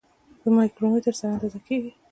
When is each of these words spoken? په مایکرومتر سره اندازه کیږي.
په 0.41 0.47
مایکرومتر 0.57 1.13
سره 1.19 1.31
اندازه 1.35 1.59
کیږي. 1.67 1.91